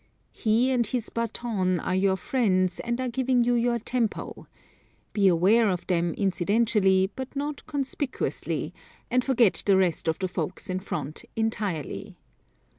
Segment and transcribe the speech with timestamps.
[0.31, 4.47] He and his baton are your friends and are giving you your tempo.
[5.13, 8.73] Be aware of them incidentally but not conspicuously,
[9.11, 12.17] and forget the rest of the folks in front entirely.